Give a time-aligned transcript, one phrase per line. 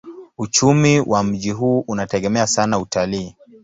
[0.37, 3.35] Uchumi wa mji huu unategemea sana utalii.